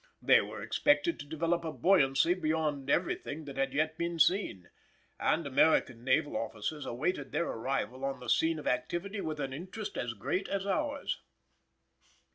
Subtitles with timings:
[0.19, 4.71] They were expected to develop a buoyancy beyond everything that had yet been seen,
[5.19, 9.97] and American naval officers awaited their arrival on the scene of activity with an interest
[9.99, 11.21] as great as ours.